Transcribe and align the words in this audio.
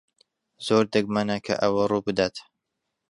زۆر 0.67 0.83
دەگمەنە 0.93 1.37
کە 1.45 1.53
ئەوە 1.61 1.83
ڕوو 1.91 2.05
بدات. 2.07 2.35